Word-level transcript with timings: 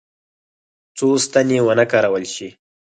څو 0.97 1.07
ستنې 1.25 1.59
ونه 1.65 1.85
کارول 1.91 2.23
شي. 2.35 2.49